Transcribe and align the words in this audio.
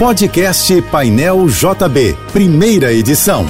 Podcast 0.00 0.82
Painel 0.90 1.46
JB, 1.46 2.16
primeira 2.32 2.90
edição. 2.90 3.46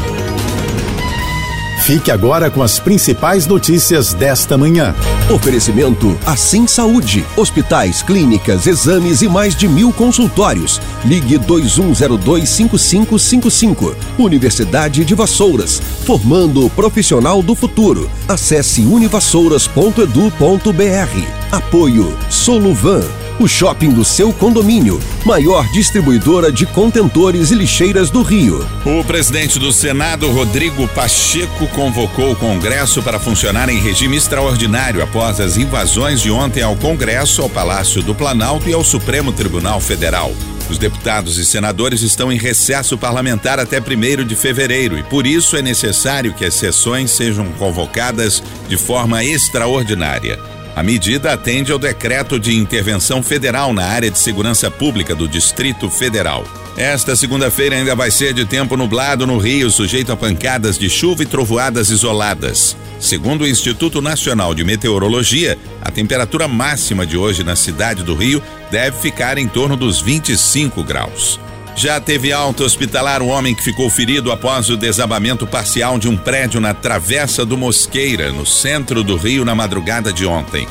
Fique 1.84 2.10
agora 2.10 2.50
com 2.50 2.60
as 2.60 2.80
principais 2.80 3.46
notícias 3.46 4.12
desta 4.12 4.58
manhã. 4.58 4.92
Oferecimento 5.32 6.18
Assim 6.26 6.66
Saúde. 6.66 7.24
Hospitais, 7.36 8.02
clínicas, 8.02 8.66
exames 8.66 9.22
e 9.22 9.28
mais 9.28 9.54
de 9.54 9.68
mil 9.68 9.92
consultórios. 9.92 10.80
Ligue 11.04 11.38
21025555. 11.38 13.94
Universidade 14.18 15.04
de 15.04 15.14
Vassouras. 15.14 15.80
Formando 16.04 16.66
o 16.66 16.70
profissional 16.70 17.44
do 17.44 17.54
futuro. 17.54 18.10
Acesse 18.26 18.80
univassouras.edu.br. 18.80 21.52
Apoio 21.52 22.18
Soluvan 22.28 23.19
o 23.40 23.48
shopping 23.48 23.90
do 23.90 24.04
seu 24.04 24.34
condomínio, 24.34 25.00
maior 25.24 25.66
distribuidora 25.72 26.52
de 26.52 26.66
contentores 26.66 27.50
e 27.50 27.54
lixeiras 27.54 28.10
do 28.10 28.22
Rio. 28.22 28.68
O 28.84 29.02
presidente 29.02 29.58
do 29.58 29.72
Senado, 29.72 30.30
Rodrigo 30.30 30.86
Pacheco, 30.88 31.66
convocou 31.68 32.32
o 32.32 32.36
Congresso 32.36 33.02
para 33.02 33.18
funcionar 33.18 33.70
em 33.70 33.80
regime 33.80 34.18
extraordinário 34.18 35.02
após 35.02 35.40
as 35.40 35.56
invasões 35.56 36.20
de 36.20 36.30
ontem 36.30 36.62
ao 36.62 36.76
Congresso, 36.76 37.40
ao 37.40 37.48
Palácio 37.48 38.02
do 38.02 38.14
Planalto 38.14 38.68
e 38.68 38.74
ao 38.74 38.84
Supremo 38.84 39.32
Tribunal 39.32 39.80
Federal. 39.80 40.32
Os 40.68 40.76
deputados 40.76 41.38
e 41.38 41.44
senadores 41.44 42.02
estão 42.02 42.30
em 42.30 42.38
recesso 42.38 42.96
parlamentar 42.98 43.58
até 43.58 43.80
1 43.80 44.24
de 44.24 44.36
fevereiro 44.36 44.98
e 44.98 45.02
por 45.02 45.26
isso 45.26 45.56
é 45.56 45.62
necessário 45.62 46.34
que 46.34 46.44
as 46.44 46.54
sessões 46.54 47.10
sejam 47.10 47.46
convocadas 47.58 48.42
de 48.68 48.76
forma 48.76 49.24
extraordinária. 49.24 50.59
A 50.74 50.82
medida 50.82 51.32
atende 51.32 51.72
ao 51.72 51.78
decreto 51.78 52.38
de 52.38 52.56
intervenção 52.56 53.22
federal 53.22 53.72
na 53.72 53.84
área 53.84 54.10
de 54.10 54.18
segurança 54.18 54.70
pública 54.70 55.14
do 55.14 55.28
Distrito 55.28 55.90
Federal. 55.90 56.44
Esta 56.76 57.16
segunda-feira 57.16 57.76
ainda 57.76 57.94
vai 57.94 58.10
ser 58.10 58.32
de 58.32 58.44
tempo 58.44 58.76
nublado 58.76 59.26
no 59.26 59.36
Rio, 59.36 59.70
sujeito 59.70 60.12
a 60.12 60.16
pancadas 60.16 60.78
de 60.78 60.88
chuva 60.88 61.22
e 61.22 61.26
trovoadas 61.26 61.90
isoladas. 61.90 62.76
Segundo 62.98 63.42
o 63.42 63.48
Instituto 63.48 64.00
Nacional 64.00 64.54
de 64.54 64.62
Meteorologia, 64.62 65.58
a 65.82 65.90
temperatura 65.90 66.46
máxima 66.46 67.06
de 67.06 67.16
hoje 67.16 67.42
na 67.42 67.56
cidade 67.56 68.02
do 68.02 68.14
Rio 68.14 68.42
deve 68.70 68.98
ficar 68.98 69.38
em 69.38 69.48
torno 69.48 69.76
dos 69.76 70.00
25 70.00 70.84
graus. 70.84 71.40
Já 71.80 71.98
teve 71.98 72.30
alta 72.30 72.62
hospitalar 72.62 73.22
um 73.22 73.30
homem 73.30 73.54
que 73.54 73.62
ficou 73.62 73.88
ferido 73.88 74.30
após 74.30 74.68
o 74.68 74.76
desabamento 74.76 75.46
parcial 75.46 75.98
de 75.98 76.08
um 76.08 76.14
prédio 76.14 76.60
na 76.60 76.74
Travessa 76.74 77.42
do 77.42 77.56
Mosqueira, 77.56 78.30
no 78.30 78.44
centro 78.44 79.02
do 79.02 79.16
Rio, 79.16 79.46
na 79.46 79.54
madrugada 79.54 80.12
de 80.12 80.26
ontem. 80.26 80.68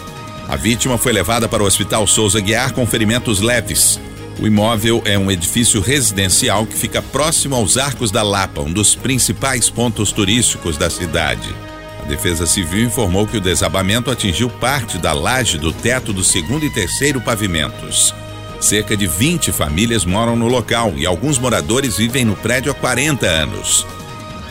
A 0.47 0.55
vítima 0.55 0.99
foi 0.99 1.11
levada 1.11 1.49
para 1.49 1.63
o 1.63 1.65
Hospital 1.65 2.05
Souza 2.05 2.39
Guiar 2.39 2.73
com 2.73 2.85
ferimentos 2.85 3.41
leves. 3.41 3.99
O 4.39 4.45
imóvel 4.45 5.01
é 5.03 5.17
um 5.17 5.31
edifício 5.31 5.81
residencial 5.81 6.67
que 6.67 6.77
fica 6.77 7.01
próximo 7.01 7.55
aos 7.55 7.75
Arcos 7.75 8.11
da 8.11 8.21
Lapa, 8.21 8.61
um 8.61 8.71
dos 8.71 8.93
principais 8.93 9.67
pontos 9.67 10.11
turísticos 10.11 10.77
da 10.77 10.91
cidade. 10.91 11.55
A 12.03 12.05
Defesa 12.05 12.45
Civil 12.45 12.85
informou 12.85 13.25
que 13.25 13.37
o 13.37 13.41
desabamento 13.41 14.11
atingiu 14.11 14.47
parte 14.47 14.99
da 14.99 15.11
laje 15.11 15.57
do 15.57 15.73
teto 15.73 16.13
do 16.13 16.23
segundo 16.23 16.67
e 16.67 16.69
terceiro 16.69 17.19
pavimentos. 17.19 18.13
Cerca 18.59 18.95
de 18.97 19.07
20 19.07 19.51
famílias 19.51 20.03
moram 20.03 20.35
no 20.35 20.47
local 20.47 20.93
e 20.97 21.05
alguns 21.05 21.39
moradores 21.39 21.97
vivem 21.97 22.25
no 22.25 22.35
prédio 22.35 22.71
há 22.71 22.75
40 22.75 23.25
anos. 23.25 23.87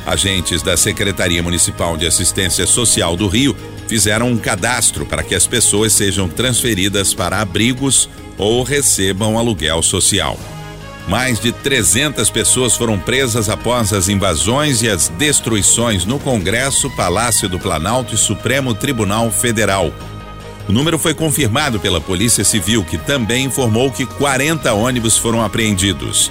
Agentes 0.07 0.63
da 0.63 0.77
Secretaria 0.77 1.43
Municipal 1.43 1.97
de 1.97 2.07
Assistência 2.07 2.67
Social 2.67 3.17
do 3.17 3.29
Rio 3.29 3.55
fizeram 3.87 4.31
um 4.31 4.39
cadastro 4.39 5.05
para 5.05 5.23
que 5.23 5.35
as 5.35 5.47
pessoas 5.47 5.93
sejam 5.93 6.29
transferidas 6.29 7.13
para 7.13 7.41
abrigos 7.41 8.09
ou 8.39 8.63
recebam 8.63 9.39
aluguel 9.39 9.83
social. 9.83 10.39
Mais 11.07 11.41
de 11.41 11.53
300 11.53 12.29
pessoas 12.29 12.77
foram 12.77 12.99
presas 12.99 13.49
após 13.49 13.95
as 13.95 14.09
invasões 14.09 14.83
e 14.83 14.89
as 14.89 15.09
destruições 15.09 16.05
no 16.05 16.19
Congresso, 16.19 16.91
Palácio 16.91 17.49
do 17.49 17.59
Planalto 17.59 18.15
e 18.15 18.19
Supremo 18.19 18.75
Tribunal 18.75 19.31
Federal. 19.31 19.93
O 20.69 20.73
número 20.73 20.99
foi 20.99 21.15
confirmado 21.15 21.81
pela 21.81 21.99
Polícia 21.99 22.45
Civil, 22.45 22.85
que 22.85 22.99
também 22.99 23.47
informou 23.47 23.91
que 23.91 24.05
40 24.05 24.75
ônibus 24.75 25.17
foram 25.17 25.43
apreendidos. 25.43 26.31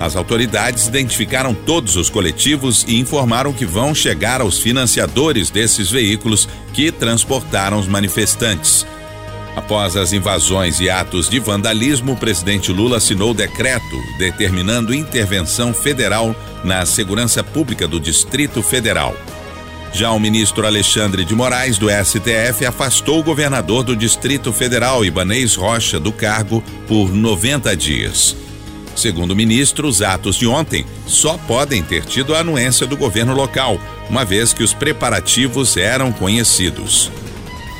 As 0.00 0.16
autoridades 0.16 0.86
identificaram 0.86 1.54
todos 1.54 1.94
os 1.96 2.08
coletivos 2.08 2.84
e 2.88 2.98
informaram 2.98 3.52
que 3.52 3.66
vão 3.66 3.94
chegar 3.94 4.40
aos 4.40 4.58
financiadores 4.58 5.50
desses 5.50 5.90
veículos 5.90 6.48
que 6.72 6.90
transportaram 6.90 7.78
os 7.78 7.86
manifestantes. 7.86 8.86
Após 9.54 9.96
as 9.96 10.12
invasões 10.12 10.80
e 10.80 10.90
atos 10.90 11.28
de 11.30 11.38
vandalismo, 11.38 12.12
o 12.12 12.16
presidente 12.16 12.72
Lula 12.72 12.98
assinou 12.98 13.32
decreto 13.32 13.96
determinando 14.18 14.94
intervenção 14.94 15.72
federal 15.72 16.36
na 16.62 16.84
segurança 16.84 17.42
pública 17.42 17.88
do 17.88 17.98
Distrito 17.98 18.62
Federal. 18.62 19.14
Já 19.96 20.10
o 20.10 20.20
ministro 20.20 20.66
Alexandre 20.66 21.24
de 21.24 21.34
Moraes, 21.34 21.78
do 21.78 21.86
STF, 21.88 22.66
afastou 22.66 23.18
o 23.18 23.22
governador 23.22 23.82
do 23.82 23.96
Distrito 23.96 24.52
Federal, 24.52 25.02
Ibanês 25.02 25.54
Rocha, 25.54 25.98
do 25.98 26.12
cargo 26.12 26.62
por 26.86 27.10
90 27.10 27.74
dias. 27.74 28.36
Segundo 28.94 29.30
o 29.30 29.34
ministro, 29.34 29.88
os 29.88 30.02
atos 30.02 30.36
de 30.36 30.46
ontem 30.46 30.84
só 31.06 31.38
podem 31.38 31.82
ter 31.82 32.04
tido 32.04 32.34
a 32.34 32.40
anuência 32.40 32.86
do 32.86 32.94
governo 32.94 33.32
local, 33.32 33.80
uma 34.10 34.22
vez 34.22 34.52
que 34.52 34.62
os 34.62 34.74
preparativos 34.74 35.78
eram 35.78 36.12
conhecidos. 36.12 37.10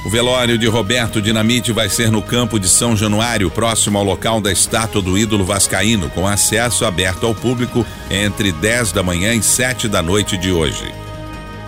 O 0.07 0.09
velório 0.09 0.57
de 0.57 0.67
Roberto 0.67 1.21
Dinamite 1.21 1.71
vai 1.71 1.91
ser 1.91 2.11
no 2.11 2.23
campo 2.23 2.59
de 2.59 2.67
São 2.67 2.97
Januário, 2.97 3.51
próximo 3.51 3.99
ao 3.99 4.05
local 4.05 4.41
da 4.41 4.51
estátua 4.51 5.03
do 5.03 5.19
ídolo 5.19 5.45
vascaíno, 5.45 6.09
com 6.09 6.27
acesso 6.27 6.87
aberto 6.87 7.27
ao 7.27 7.35
público 7.35 7.85
entre 8.11 8.53
10 8.53 8.93
da 8.93 9.03
manhã 9.03 9.35
e 9.35 9.43
7 9.43 9.87
da 9.87 10.01
noite 10.01 10.39
de 10.39 10.51
hoje. 10.51 11.06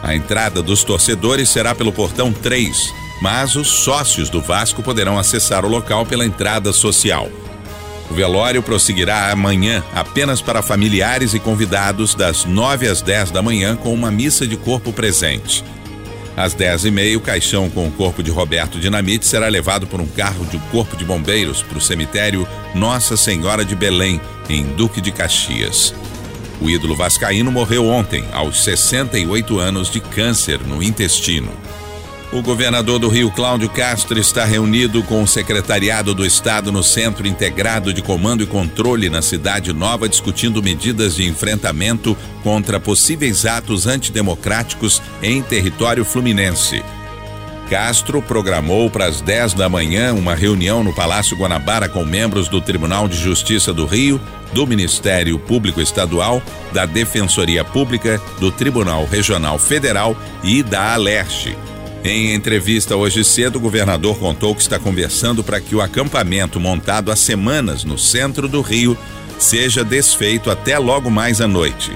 A 0.03 0.15
entrada 0.15 0.63
dos 0.63 0.85
torcedores 0.85 1.49
será 1.49 1.75
pelo 1.75 1.93
portão 1.93 2.33
3, 2.33 2.93
mas 3.21 3.57
os 3.57 3.69
sócios 3.69 4.31
do 4.31 4.41
Vasco 4.41 4.83
poderão 4.83 5.19
acessar 5.19 5.65
o 5.65 5.69
local 5.69 6.07
pela 6.07 6.25
entrada 6.25 6.73
social. 6.73 7.29
O 8.11 8.15
velório 8.15 8.63
prosseguirá 8.63 9.31
amanhã 9.31 9.85
apenas 9.95 10.41
para 10.41 10.63
familiares 10.63 11.35
e 11.35 11.39
convidados 11.39 12.15
das 12.15 12.45
9 12.45 12.89
às 12.89 13.03
10 13.03 13.31
da 13.31 13.43
manhã 13.43 13.77
com 13.77 13.93
uma 13.93 14.11
missa 14.11 14.47
de 14.47 14.57
corpo 14.57 14.93
presente. 14.93 15.63
Às 16.37 16.55
10 16.55 16.85
e 16.85 16.91
meia, 16.93 17.19
o 17.19 17.21
caixão 17.21 17.69
com 17.69 17.87
o 17.87 17.91
corpo 17.91 18.23
de 18.23 18.31
Roberto 18.31 18.79
Dinamite 18.79 19.27
será 19.27 19.49
levado 19.49 19.89
por 19.89 20.01
um 20.01 20.07
carro 20.07 20.47
de 20.47 20.57
corpo 20.71 20.97
de 20.97 21.05
bombeiros 21.05 21.63
para 21.63 21.77
o 21.77 21.81
cemitério 21.81 22.47
Nossa 22.75 23.17
Senhora 23.17 23.65
de 23.65 23.75
Belém, 23.75 24.21
em 24.49 24.63
Duque 24.63 25.01
de 25.01 25.11
Caxias. 25.11 25.93
O 26.61 26.69
ídolo 26.69 26.97
vascaíno 26.97 27.53
morreu 27.53 27.87
ontem, 27.87 28.25
aos 28.33 28.65
68 28.65 29.59
anos, 29.59 29.91
de 29.91 30.01
câncer 30.01 30.61
no 30.67 30.83
intestino. 30.83 31.53
O 32.31 32.43
governador 32.43 32.99
do 32.99 33.09
Rio, 33.09 33.31
Cláudio 33.31 33.71
Castro, 33.71 34.19
está 34.19 34.45
reunido 34.45 35.03
com 35.05 35.23
o 35.23 35.27
secretariado 35.27 36.15
do 36.15 36.27
Estado 36.27 36.71
no 36.71 36.83
Centro 36.83 37.27
Integrado 37.27 37.91
de 37.91 38.03
Comando 38.03 38.43
e 38.43 38.47
Controle 38.47 39.09
na 39.09 39.23
Cidade 39.23 39.73
Nova, 39.73 40.07
discutindo 40.07 40.63
medidas 40.63 41.17
de 41.17 41.27
enfrentamento 41.27 42.15
contra 42.43 42.79
possíveis 42.79 43.47
atos 43.47 43.87
antidemocráticos 43.87 45.01
em 45.23 45.41
território 45.41 46.05
fluminense. 46.05 46.83
Castro 47.69 48.23
programou 48.23 48.89
para 48.89 49.05
as 49.05 49.21
10 49.21 49.53
da 49.53 49.69
manhã 49.69 50.15
uma 50.15 50.35
reunião 50.35 50.83
no 50.83 50.95
Palácio 50.95 51.37
Guanabara 51.37 51.87
com 51.87 52.03
membros 52.03 52.49
do 52.49 52.63
Tribunal 52.63 53.07
de 53.07 53.17
Justiça 53.17 53.75
do 53.75 53.85
Rio, 53.85 54.19
do 54.55 54.67
Ministério 54.67 55.39
Público 55.39 55.79
Estadual, 55.79 56.43
da 56.73 56.87
Defensoria 56.87 57.63
Pública, 57.63 58.19
do 58.41 58.51
Tribunal 58.51 59.05
Regional 59.05 59.59
Federal 59.59 60.17
e 60.43 60.63
da 60.63 60.95
Alerj. 60.95 61.55
Em 62.03 62.33
entrevista 62.33 62.97
hoje 62.97 63.23
cedo, 63.23 63.57
o 63.57 63.61
governador 63.61 64.19
contou 64.19 64.55
que 64.55 64.63
está 64.63 64.79
conversando 64.79 65.45
para 65.45 65.61
que 65.61 65.75
o 65.75 65.83
acampamento 65.83 66.59
montado 66.59 67.13
há 67.13 67.17
semanas 67.17 67.85
no 67.85 67.99
centro 67.99 68.49
do 68.49 68.63
Rio 68.63 68.97
seja 69.39 69.85
desfeito 69.85 70.51
até 70.51 70.79
logo 70.79 71.11
mais 71.11 71.39
à 71.43 71.47
noite. 71.47 71.93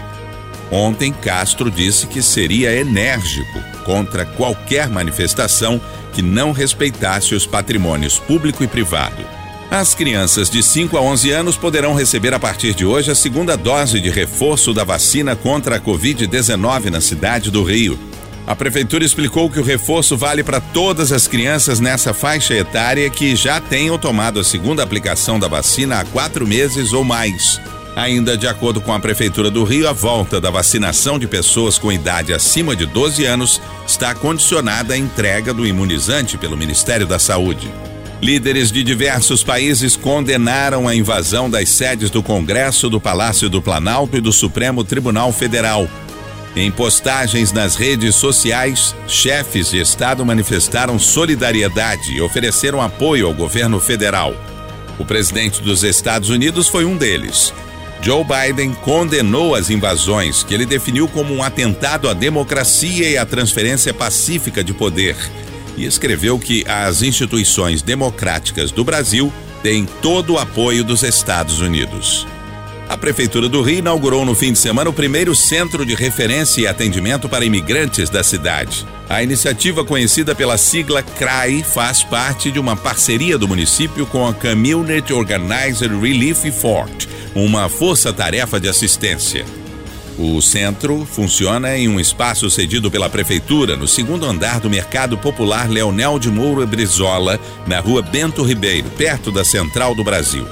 Ontem, 0.71 1.13
Castro 1.13 1.71
disse 1.71 2.07
que 2.07 2.21
seria 2.21 2.75
enérgico 2.79 3.72
contra 3.85 4.25
qualquer 4.25 4.89
manifestação 4.89 5.81
que 6.13 6.23
não 6.23 6.53
respeitasse 6.53 7.35
os 7.35 7.47
patrimônios 7.47 8.19
público 8.19 8.63
e 8.63 8.67
privado. 8.67 9.23
As 9.71 9.95
crianças 9.95 10.51
de 10.51 10.63
5 10.63 10.99
a 10.99 11.01
11 11.01 11.31
anos 11.31 11.57
poderão 11.57 11.95
receber 11.95 12.35
a 12.35 12.39
partir 12.39 12.75
de 12.75 12.85
hoje 12.85 13.11
a 13.11 13.15
segunda 13.15 13.57
dose 13.57 14.01
de 14.01 14.11
reforço 14.11 14.75
da 14.75 14.85
vacina 14.85 15.35
contra 15.35 15.77
a 15.77 15.81
Covid-19 15.81 16.91
na 16.91 17.01
cidade 17.01 17.51
do 17.51 17.63
Rio. 17.63 17.99
A 18.47 18.55
prefeitura 18.55 19.05
explicou 19.05 19.49
que 19.49 19.59
o 19.59 19.63
reforço 19.63 20.15
vale 20.15 20.43
para 20.43 20.61
todas 20.61 21.11
as 21.11 21.27
crianças 21.27 21.81
nessa 21.81 22.13
faixa 22.13 22.55
etária 22.55 23.09
que 23.09 23.35
já 23.35 23.61
tenham 23.61 23.97
tomado 23.97 24.41
a 24.41 24.45
segunda 24.45 24.83
aplicação 24.83 25.39
da 25.39 25.49
vacina 25.49 26.01
há 26.01 26.05
quatro 26.05 26.47
meses 26.47 26.93
ou 26.93 27.03
mais. 27.03 27.59
Ainda 27.95 28.39
de 28.39 28.47
acordo 28.47 28.81
com 28.81 28.93
a 28.93 29.01
Prefeitura 29.01 29.51
do 29.51 29.65
Rio, 29.65 29.87
a 29.87 29.93
volta 29.93 30.41
da 30.41 30.51
vacinação 30.51 31.19
de 31.19 31.27
pessoas 31.27 31.79
com 31.79 31.93
idade 31.93 32.33
acima 32.33 32.75
de 32.75 32.87
12 32.87 33.25
anos 33.27 33.61
está 33.87 34.15
condicionada 34.15 34.95
à 34.95 34.97
entrega 34.97 35.53
do 35.53 35.67
imunizante 35.67 36.39
pelo 36.39 36.57
Ministério 36.57 37.07
da 37.07 37.19
Saúde. 37.19 37.71
Líderes 38.23 38.73
de 38.73 38.83
diversos 38.83 39.43
países 39.43 39.95
condenaram 39.95 40.89
a 40.89 40.95
invasão 40.95 41.51
das 41.51 41.69
sedes 41.69 42.09
do 42.09 42.23
Congresso, 42.23 42.89
do 42.89 43.01
Palácio 43.01 43.51
do 43.51 43.61
Planalto 43.61 44.17
e 44.17 44.21
do 44.21 44.33
Supremo 44.33 44.83
Tribunal 44.85 45.31
Federal. 45.33 45.87
Em 46.57 46.71
postagens 46.71 47.53
nas 47.53 47.77
redes 47.77 48.15
sociais, 48.15 48.95
chefes 49.07 49.71
de 49.71 49.81
Estado 49.81 50.25
manifestaram 50.25 50.99
solidariedade 50.99 52.13
e 52.13 52.21
ofereceram 52.23 52.81
apoio 52.81 53.27
ao 53.27 53.35
governo 53.35 53.81
federal. 53.81 54.35
O 54.99 55.05
presidente 55.05 55.61
dos 55.61 55.83
Estados 55.83 56.31
Unidos 56.31 56.69
foi 56.69 56.85
um 56.85 56.97
deles. 56.97 57.53
Joe 58.03 58.25
Biden 58.25 58.73
condenou 58.75 59.55
as 59.55 59.71
invasões, 59.71 60.43
que 60.43 60.53
ele 60.53 60.67
definiu 60.67 61.07
como 61.07 61.33
um 61.33 61.41
atentado 61.41 62.09
à 62.09 62.13
democracia 62.13 63.09
e 63.09 63.17
à 63.17 63.25
transferência 63.25 63.95
pacífica 63.95 64.65
de 64.65 64.75
poder 64.75 65.17
e 65.77 65.85
escreveu 65.85 66.37
que 66.37 66.65
as 66.69 67.03
instituições 67.03 67.81
democráticas 67.81 68.73
do 68.73 68.83
Brasil 68.83 69.33
têm 69.63 69.87
todo 70.03 70.35
o 70.35 70.39
apoio 70.39 70.83
dos 70.83 71.05
Estados 71.05 71.61
Unidos. 71.61 72.27
A 72.89 72.97
Prefeitura 72.97 73.49
do 73.49 73.63
Rio 73.63 73.79
inaugurou 73.79 74.25
no 74.25 74.35
fim 74.35 74.53
de 74.53 74.59
semana 74.59 74.91
o 74.91 74.93
primeiro 74.93 75.35
centro 75.35 75.87
de 75.87 75.95
referência 75.95 76.61
e 76.61 76.67
atendimento 76.67 77.29
para 77.29 77.45
imigrantes 77.45 78.11
da 78.11 78.23
cidade. 78.23 78.85
A 79.09 79.23
iniciativa, 79.23 79.85
conhecida 79.85 80.35
pela 80.35 80.59
sigla 80.59 81.03
CRAI, 81.03 81.63
faz 81.63 82.03
parte 82.03 82.51
de 82.51 82.59
uma 82.59 82.77
parceria 82.77 83.39
do 83.39 83.49
município 83.49 84.05
com 84.07 84.27
a 84.27 84.35
Community 84.35 85.13
Organized 85.13 85.89
Relief 85.89 86.51
Fort, 86.51 87.07
uma 87.35 87.69
força-tarefa 87.69 88.61
de 88.61 88.69
assistência. 88.69 89.45
O 90.19 90.41
centro 90.43 91.07
funciona 91.07 91.77
em 91.77 91.89
um 91.89 91.99
espaço 91.99 92.51
cedido 92.51 92.91
pela 92.91 93.09
prefeitura 93.09 93.77
no 93.77 93.89
segundo 93.89 94.27
andar 94.27 94.61
do 94.61 94.69
Mercado 94.69 95.17
Popular 95.17 95.71
Leonel 95.71 96.19
de 96.19 96.31
Moura 96.31 96.67
Brizola, 96.67 97.41
na 97.67 97.81
rua 97.81 98.03
Bento 98.03 98.43
Ribeiro, 98.43 98.91
perto 98.91 99.33
da 99.33 99.45
Central 99.45 99.95
do 99.95 100.05
Brasil. 100.05 100.47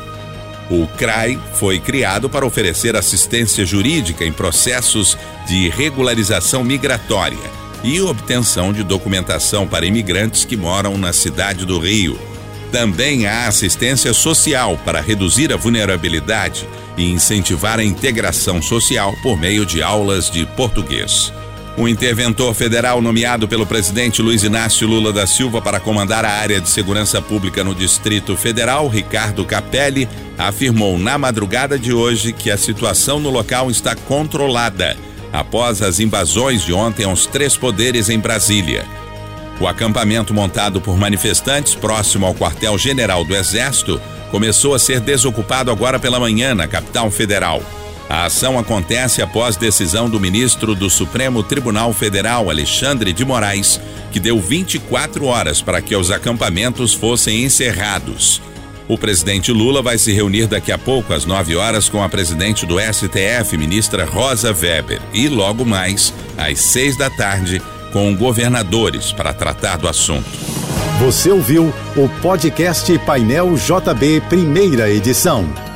O 0.71 0.87
CRAI 0.87 1.39
foi 1.55 1.79
criado 1.79 2.31
para 2.31 2.47
oferecer 2.47 2.97
assistência 2.97 3.67
jurídica 3.67 4.25
em 4.25 4.33
processos 4.33 5.19
de 5.47 5.69
regularização 5.69 6.65
migratória 6.65 7.61
e 7.83 8.01
obtenção 8.01 8.73
de 8.73 8.83
documentação 8.83 9.67
para 9.67 9.85
imigrantes 9.85 10.45
que 10.45 10.57
moram 10.57 10.97
na 10.97 11.13
cidade 11.13 11.67
do 11.67 11.79
Rio. 11.79 12.30
Também 12.71 13.27
há 13.27 13.49
assistência 13.49 14.13
social 14.13 14.79
para 14.85 15.01
reduzir 15.01 15.53
a 15.53 15.57
vulnerabilidade 15.57 16.69
e 16.97 17.11
incentivar 17.11 17.79
a 17.81 17.85
integração 17.85 18.63
social 18.63 19.13
por 19.23 19.37
meio 19.37 19.67
de 19.67 19.83
aulas 19.83 20.31
de 20.31 20.47
português. 20.47 21.33
O 21.77 21.89
interventor 21.89 22.53
federal 22.55 23.01
nomeado 23.01 23.49
pelo 23.49 23.67
presidente 23.67 24.21
Luiz 24.21 24.43
Inácio 24.43 24.87
Lula 24.87 25.13
da 25.13 25.27
Silva 25.27 25.63
para 25.63 25.81
comandar 25.81 26.25
a 26.25 26.31
área 26.31 26.61
de 26.61 26.69
segurança 26.69 27.23
pública 27.23 27.65
no 27.65 27.75
Distrito 27.75 28.37
Federal, 28.37 28.87
Ricardo 28.87 29.45
Capelli, 29.45 30.09
afirmou 30.37 30.99
na 30.99 31.17
madrugada 31.17 31.79
de 31.79 31.93
hoje 31.93 32.33
que 32.33 32.51
a 32.51 32.57
situação 32.57 33.19
no 33.19 33.31
local 33.31 33.71
está 33.71 33.97
controlada 33.97 34.97
após 35.33 35.81
as 35.81 36.01
invasões 36.01 36.63
de 36.63 36.73
ontem 36.73 37.05
aos 37.05 37.27
três 37.27 37.57
poderes 37.57 38.09
em 38.09 38.19
Brasília. 38.19 38.85
O 39.61 39.69
acampamento 39.69 40.33
montado 40.33 40.81
por 40.81 40.97
manifestantes 40.97 41.75
próximo 41.75 42.25
ao 42.25 42.35
quartel-general 42.35 43.25
do 43.25 43.37
Exército 43.37 44.01
começou 44.31 44.75
a 44.75 44.79
ser 44.79 45.01
desocupado 45.01 45.71
agora 45.71 45.99
pela 45.99 46.19
manhã 46.19 46.55
na 46.55 46.67
capital 46.67 47.11
federal. 47.11 47.63
A 48.09 48.25
ação 48.25 48.59
acontece 48.59 49.21
após 49.21 49.57
decisão 49.57 50.09
do 50.09 50.19
ministro 50.19 50.75
do 50.75 50.89
Supremo 50.89 51.43
Tribunal 51.43 51.93
Federal, 51.93 52.49
Alexandre 52.49 53.13
de 53.13 53.25
Moraes, 53.25 53.79
que 54.11 54.19
deu 54.19 54.41
24 54.41 55.27
horas 55.27 55.61
para 55.61 55.81
que 55.83 55.95
os 55.95 56.11
acampamentos 56.11 56.95
fossem 56.95 57.45
encerrados. 57.45 58.41
O 58.89 58.99
presidente 58.99 59.53
Lula 59.53 59.81
vai 59.83 59.99
se 59.99 60.13
reunir 60.13 60.49
daqui 60.49 60.73
a 60.73 60.79
pouco, 60.79 61.13
às 61.13 61.25
9 61.25 61.55
horas, 61.55 61.89
com 61.89 62.03
a 62.03 62.09
presidente 62.09 62.67
do 62.67 62.81
STF, 62.81 63.57
ministra 63.57 64.05
Rosa 64.05 64.53
Weber, 64.53 65.01
e 65.13 65.29
logo 65.29 65.65
mais, 65.65 66.13
às 66.37 66.59
6 66.59 66.97
da 66.97 67.09
tarde, 67.09 67.63
com 67.93 68.15
governadores 68.17 69.13
para 69.13 69.33
tratar 69.33 69.77
do 69.77 69.89
assunto. 69.89 70.29
Você 71.01 71.31
ouviu 71.31 71.73
o 71.97 72.09
podcast 72.21 72.99
Painel 73.01 73.55
JB, 73.55 74.23
primeira 74.29 74.91
edição. 74.91 75.70